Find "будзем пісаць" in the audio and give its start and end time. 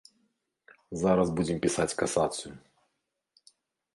1.39-1.97